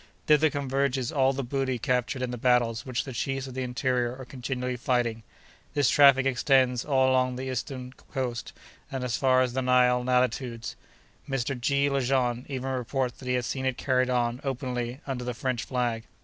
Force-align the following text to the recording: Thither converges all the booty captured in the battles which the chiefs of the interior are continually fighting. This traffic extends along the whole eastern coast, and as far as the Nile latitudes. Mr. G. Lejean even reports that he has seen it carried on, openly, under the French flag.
Thither 0.25 0.49
converges 0.49 1.11
all 1.11 1.31
the 1.31 1.43
booty 1.43 1.77
captured 1.77 2.23
in 2.23 2.31
the 2.31 2.35
battles 2.39 2.87
which 2.87 3.03
the 3.03 3.13
chiefs 3.13 3.45
of 3.45 3.53
the 3.53 3.61
interior 3.61 4.15
are 4.17 4.25
continually 4.25 4.75
fighting. 4.75 5.21
This 5.75 5.91
traffic 5.91 6.25
extends 6.25 6.83
along 6.83 7.35
the 7.35 7.43
whole 7.45 7.51
eastern 7.51 7.93
coast, 8.11 8.51
and 8.91 9.03
as 9.03 9.15
far 9.15 9.41
as 9.43 9.53
the 9.53 9.61
Nile 9.61 10.03
latitudes. 10.03 10.75
Mr. 11.29 11.53
G. 11.61 11.87
Lejean 11.87 12.47
even 12.49 12.71
reports 12.71 13.19
that 13.19 13.27
he 13.27 13.35
has 13.35 13.45
seen 13.45 13.67
it 13.67 13.77
carried 13.77 14.09
on, 14.09 14.41
openly, 14.43 15.01
under 15.05 15.23
the 15.23 15.35
French 15.35 15.65
flag. 15.65 16.05